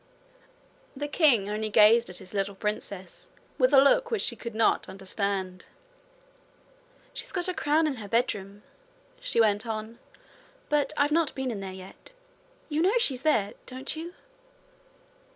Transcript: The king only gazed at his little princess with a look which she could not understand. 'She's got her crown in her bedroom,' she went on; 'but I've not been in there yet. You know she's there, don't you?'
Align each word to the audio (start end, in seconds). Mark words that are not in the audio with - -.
The 0.95 1.07
king 1.07 1.47
only 1.47 1.69
gazed 1.69 2.09
at 2.09 2.17
his 2.17 2.33
little 2.33 2.55
princess 2.55 3.29
with 3.59 3.71
a 3.71 3.77
look 3.79 4.09
which 4.09 4.23
she 4.23 4.35
could 4.35 4.55
not 4.55 4.89
understand. 4.89 5.67
'She's 7.13 7.31
got 7.31 7.45
her 7.45 7.53
crown 7.53 7.85
in 7.85 7.97
her 7.97 8.07
bedroom,' 8.07 8.63
she 9.19 9.39
went 9.39 9.67
on; 9.67 9.99
'but 10.69 10.91
I've 10.97 11.11
not 11.11 11.35
been 11.35 11.51
in 11.51 11.59
there 11.59 11.71
yet. 11.71 12.13
You 12.67 12.81
know 12.81 12.97
she's 12.97 13.21
there, 13.21 13.53
don't 13.67 13.95
you?' 13.95 14.15